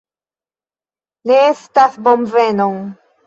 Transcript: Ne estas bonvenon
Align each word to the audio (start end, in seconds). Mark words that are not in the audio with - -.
Ne 1.31 1.37
estas 1.51 1.99
bonvenon 2.09 2.81